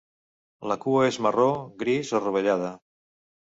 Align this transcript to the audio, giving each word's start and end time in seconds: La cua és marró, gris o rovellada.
La 0.71 0.77
cua 0.85 1.03
és 1.09 1.19
marró, 1.27 1.47
gris 1.85 2.17
o 2.21 2.25
rovellada. 2.25 2.75